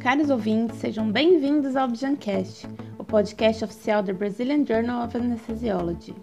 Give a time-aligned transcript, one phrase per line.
[0.00, 2.66] Caros ouvintes, sejam bem-vindos ao Objancast,
[2.98, 6.14] o podcast oficial do Brazilian Journal of Anesthesiology.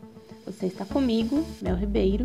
[0.48, 2.24] Você está comigo, Mel Ribeiro.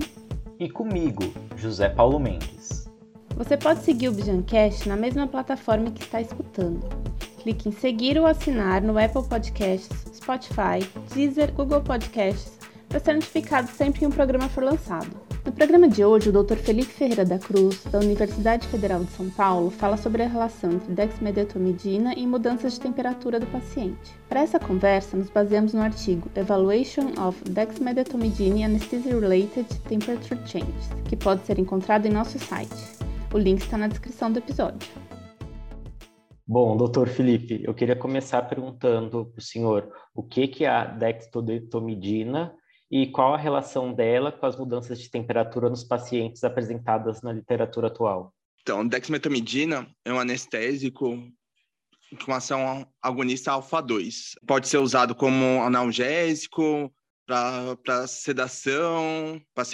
[0.58, 1.22] E comigo,
[1.54, 2.90] José Paulo Mendes.
[3.36, 6.88] Você pode seguir o Objancast na mesma plataforma que está escutando.
[7.42, 10.80] Clique em seguir ou assinar no Apple Podcasts, Spotify,
[11.14, 12.58] Deezer, Google Podcasts
[12.88, 15.31] para ser notificado sempre que um programa for lançado.
[15.62, 16.56] No programa de hoje, o Dr.
[16.56, 20.92] Felipe Ferreira da Cruz, da Universidade Federal de São Paulo, fala sobre a relação entre
[20.92, 24.12] dexmedetomidina e mudanças de temperatura do paciente.
[24.28, 31.14] Para essa conversa, nos baseamos no artigo Evaluation of Dexmedetomidine in Anesthesia-Related Temperature Changes, que
[31.14, 32.98] pode ser encontrado em nosso site.
[33.32, 34.90] O link está na descrição do episódio.
[36.44, 40.86] Bom, doutor Felipe, eu queria começar perguntando para o senhor o que, que é a
[40.86, 42.52] dextodetomidina
[42.92, 47.86] e qual a relação dela com as mudanças de temperatura nos pacientes apresentadas na literatura
[47.86, 48.34] atual?
[48.60, 51.18] Então, dexmetamidina é um anestésico
[52.22, 54.34] com ação agonista alfa-2.
[54.46, 56.92] Pode ser usado como analgésico,
[57.26, 59.64] para sedação, para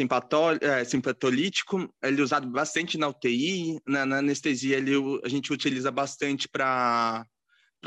[0.63, 1.93] é, simpatolítico.
[2.01, 4.93] Ele é usado bastante na UTI, na, na anestesia ele,
[5.25, 7.27] a gente utiliza bastante para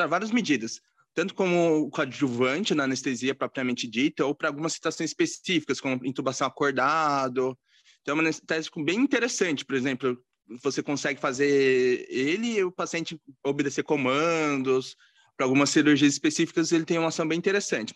[0.09, 0.81] várias medidas
[1.13, 7.57] tanto como coadjuvante na anestesia propriamente dita, ou para algumas situações específicas, como intubação acordado.
[8.01, 10.17] Então, é um anestésico bem interessante, por exemplo,
[10.61, 14.95] você consegue fazer ele e o paciente obedecer comandos.
[15.37, 17.95] Para algumas cirurgias específicas, ele tem uma ação bem interessante.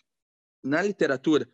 [0.63, 1.49] Na literatura,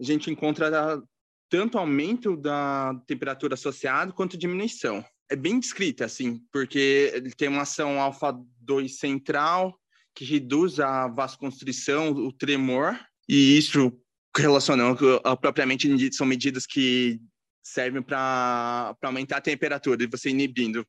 [0.00, 1.00] a gente encontra
[1.48, 5.04] tanto aumento da temperatura associado quanto diminuição.
[5.30, 9.78] É bem descrita, assim, porque ele tem uma ação alfa-2 central,
[10.16, 13.92] que reduz a vasoconstrição, o tremor, e isso
[14.34, 17.20] relacionando propriamente são medidas que
[17.62, 20.86] servem para aumentar a temperatura, e você inibindo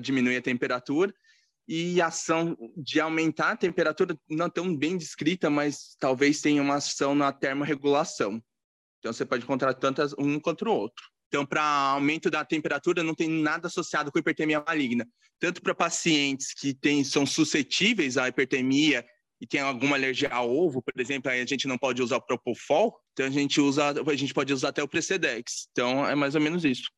[0.00, 1.14] diminui a temperatura,
[1.66, 6.76] e a ação de aumentar a temperatura não tão bem descrita, mas talvez tenha uma
[6.76, 8.42] ação na termorregulação.
[8.98, 11.04] Então você pode encontrar tanto um quanto o outro.
[11.28, 15.06] Então, para aumento da temperatura, não tem nada associado com hipertermia maligna.
[15.38, 19.04] Tanto para pacientes que têm, são suscetíveis à hipertermia
[19.40, 22.98] e tem alguma alergia ao ovo, por exemplo, a gente não pode usar o Propofol,
[23.12, 25.68] então a gente usa, a gente pode usar até o Precedex.
[25.70, 26.90] Então, é mais ou menos isso.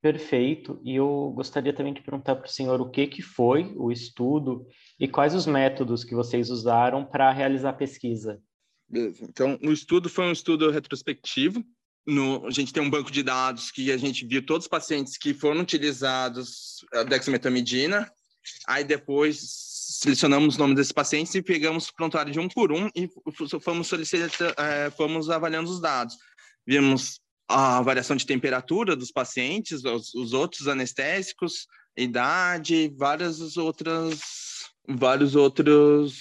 [0.00, 0.80] Perfeito.
[0.82, 4.66] E eu gostaria também de perguntar para o senhor o que, que foi o estudo
[4.98, 8.40] e quais os métodos que vocês usaram para realizar a pesquisa.
[8.90, 11.62] Então, o estudo foi um estudo retrospectivo,
[12.06, 15.16] no, a gente tem um banco de dados que a gente viu todos os pacientes
[15.16, 18.10] que foram utilizados a dexmetamidina,
[18.66, 19.40] aí depois
[20.00, 23.08] selecionamos os nomes desses pacientes e pegamos o prontuário de um por um e
[23.60, 23.90] fomos,
[24.56, 26.16] é, fomos avaliando os dados.
[26.66, 31.66] Vimos a variação de temperatura dos pacientes, os, os outros anestésicos,
[31.96, 34.20] idade, várias outras,
[34.88, 36.14] vários outros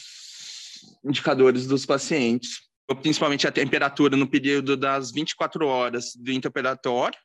[1.05, 7.17] indicadores dos pacientes principalmente a temperatura no período das 24 horas do intraoperatório,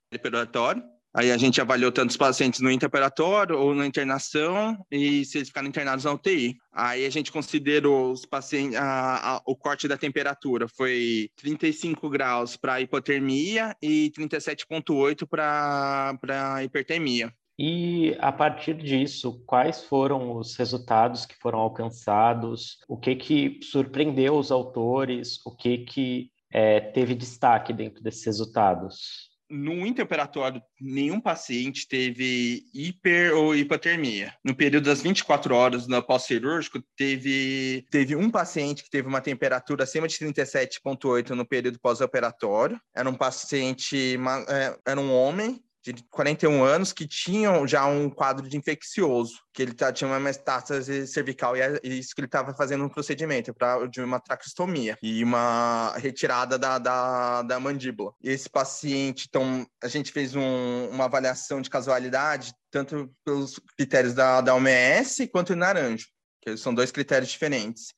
[1.16, 5.68] Aí a gente avaliou tantos pacientes no intraoperatório ou na internação e se eles ficaram
[5.68, 6.56] internados na UTI.
[6.72, 12.56] Aí a gente considerou os pacientes, a, a, o corte da temperatura foi 35 graus
[12.56, 17.32] para hipotermia e 37,8 para hipertermia.
[17.58, 22.78] E a partir disso, quais foram os resultados que foram alcançados?
[22.88, 25.38] O que que surpreendeu os autores?
[25.46, 29.32] O que que é, teve destaque dentro desses resultados?
[29.48, 34.34] No interoperatório, nenhum paciente teve hiper ou hipotermia.
[34.42, 39.84] No período das 24 horas no pós-cirúrgico, teve, teve um paciente que teve uma temperatura
[39.84, 42.80] acima de 37,8 no período pós-operatório.
[42.96, 44.16] Era um paciente,
[44.48, 49.62] é, era um homem de 41 anos que tinham já um quadro de infeccioso, que
[49.62, 53.52] ele tá, tinha uma metástase cervical e é isso que ele estava fazendo um procedimento
[53.52, 58.12] pra, de uma traqueostomia e uma retirada da, da, da mandíbula.
[58.22, 64.14] E esse paciente, então, a gente fez um, uma avaliação de casualidade, tanto pelos critérios
[64.14, 66.06] da, da OMS quanto em Naranjo,
[66.40, 67.94] que são dois critérios diferentes.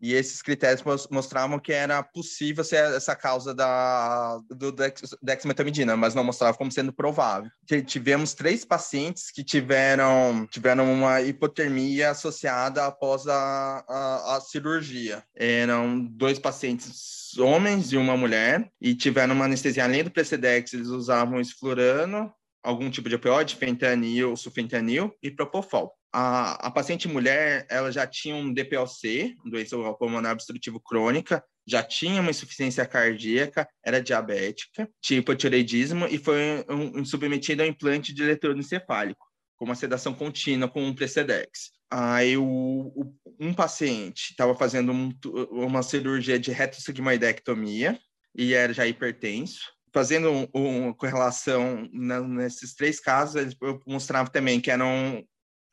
[0.00, 4.72] E esses critérios mostravam que era possível ser essa causa da, do
[5.22, 7.50] dexmetamidina, mas não mostrava como sendo provável.
[7.86, 15.24] Tivemos três pacientes que tiveram, tiveram uma hipotermia associada após a, a, a cirurgia.
[15.34, 20.88] Eram dois pacientes homens e uma mulher, e tiveram uma anestesia além do Precedex, eles
[20.88, 27.92] usavam esflurano, algum tipo de opioide, fentanil, sulfentanil e propofol a, a paciente mulher, ela
[27.92, 34.88] já tinha um DPOC, doença pulmonar obstrutiva crônica, já tinha uma insuficiência cardíaca, era diabética,
[35.02, 39.26] tinha hipotireoidismo e foi um, um submetida ao implante de eletrodo encefálico,
[39.56, 41.72] com uma sedação contínua com um Precedex.
[41.90, 45.12] Aí o, o um paciente estava fazendo um,
[45.50, 47.98] uma cirurgia de retossigmoidectomia
[48.34, 49.60] e era já hipertenso.
[49.92, 53.56] Fazendo uma um, correlação nesses três casos, ele
[53.86, 55.24] mostrava também que eram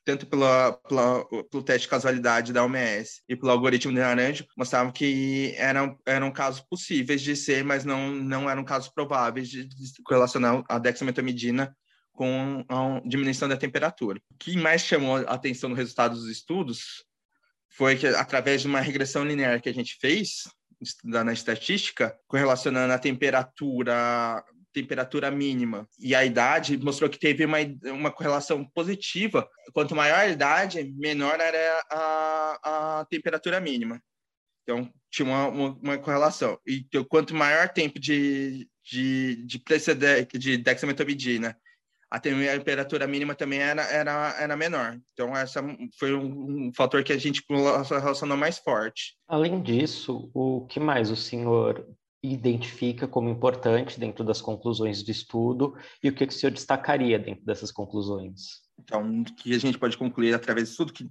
[0.06, 4.92] tanto pela, pela, pelo teste de casualidade da OMS e pelo algoritmo de Naranjo, mostravam
[4.92, 10.02] que eram, eram casos possíveis de ser, mas não, não eram casos prováveis de, de
[10.04, 11.76] correlacionar a dexametamidina
[12.12, 14.20] com a diminuição da temperatura.
[14.30, 17.04] O que mais chamou a atenção no resultado dos estudos
[17.68, 20.44] foi que, através de uma regressão linear que a gente fez,
[20.80, 24.44] estudando a estatística, correlacionando a temperatura
[24.76, 29.48] temperatura mínima e a idade mostrou que teve uma, uma correlação positiva.
[29.72, 33.98] Quanto maior a idade, menor era a, a temperatura mínima.
[34.62, 36.58] Então, tinha uma, uma, uma correlação.
[36.66, 41.56] E então, quanto maior tempo de, de, de, de, de dexametomidina,
[42.10, 45.00] a temperatura mínima também era, era, era menor.
[45.14, 45.64] Então, essa
[45.98, 49.16] foi um, um fator que a gente relacionou mais forte.
[49.26, 51.86] Além disso, o que mais o senhor
[52.32, 57.18] identifica como importante dentro das conclusões do estudo e o que, que o senhor destacaria
[57.18, 58.66] dentro dessas conclusões?
[58.78, 61.08] Então, o que a gente pode concluir através do estudo que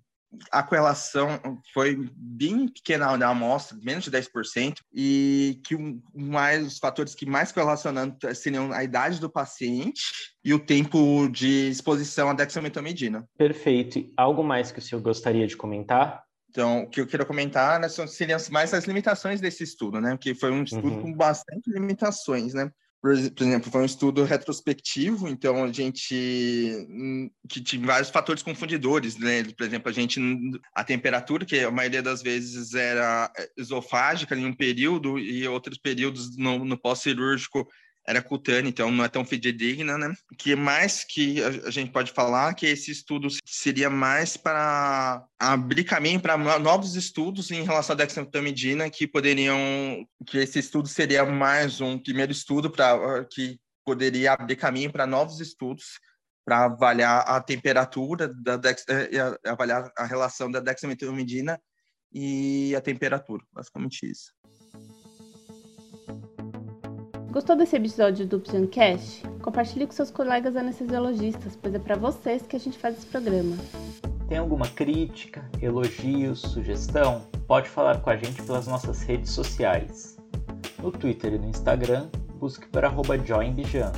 [0.52, 1.40] a correlação
[1.74, 5.78] foi bem pequena na amostra, menos de 10%, e que
[6.14, 10.02] mais, os fatores que mais correlacionando seriam a idade do paciente
[10.44, 13.28] e o tempo de exposição à dexametamidina.
[13.38, 14.12] Perfeito.
[14.18, 16.25] Algo mais que o senhor gostaria de comentar?
[16.56, 20.18] Então, o que eu quero comentar né, seriam mais as limitações desse estudo, né?
[20.18, 21.02] Que foi um estudo uhum.
[21.02, 22.72] com bastante limitações, né?
[23.02, 29.18] Por, exemplo, foi um estudo retrospectivo, então a gente hum, que tinha vários fatores confundidores,
[29.18, 29.44] né?
[29.44, 30.18] Por exemplo, a gente
[30.74, 35.78] a temperatura, que a maioria das vezes era é, esofágica em um período e outros
[35.78, 37.68] períodos no, no pós-cirúrgico
[38.07, 40.13] era cutânea, então não é tão fidedigna, né?
[40.38, 46.19] Que mais que a, gente pode falar que esse estudo seria mais para abrir caminho
[46.19, 49.57] para novos estudos em relação à dexametamidina que poderiam
[50.28, 55.40] que esse estudo seria mais um primeiro estudo para que poderia abrir caminho para novos
[55.40, 56.00] estudos
[56.46, 61.60] para avaliar a temperatura da dex, eh, avaliar a relação da dexametamidina
[62.13, 64.31] e a temperatura, basicamente isso.
[67.36, 69.22] Gostou desse episódio do Pjancast?
[69.42, 73.58] Compartilhe com seus colegas anestesiologistas, pois é para vocês que a gente faz esse programa.
[74.30, 77.24] Tem alguma crítica, elogio, sugestão?
[77.46, 80.16] Pode falar com a gente pelas nossas redes sociais.
[80.82, 82.08] No Twitter e no Instagram,
[82.40, 82.84] busque por
[83.26, 83.92] joinbijan.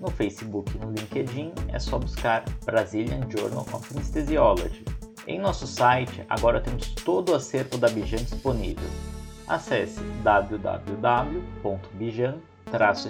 [0.00, 4.82] No Facebook e no LinkedIn é só buscar Brazilian Journal of Anesthesiology.
[5.26, 8.88] Em nosso site, agora temos todo o acervo da Bijan disponível.
[9.46, 12.48] Acesse www.bijan.com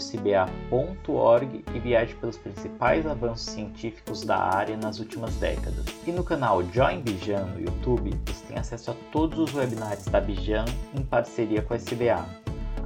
[0.00, 5.84] sba.org e viaje pelos principais avanços científicos da área nas últimas décadas.
[6.06, 10.20] E no canal Join Bijan no YouTube, você tem acesso a todos os webinários da
[10.20, 10.64] Bijan
[10.94, 12.24] em parceria com a SBA.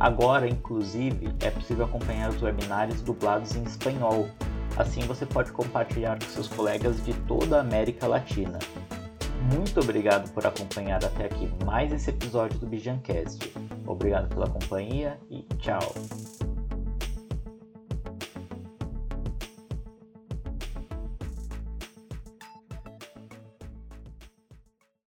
[0.01, 4.29] Agora, inclusive, é possível acompanhar os webinários dublados em espanhol.
[4.77, 8.59] Assim você pode compartilhar com seus colegas de toda a América Latina.
[9.55, 13.53] Muito obrigado por acompanhar até aqui mais esse episódio do Bijancast.
[13.87, 16.52] Obrigado pela companhia e tchau!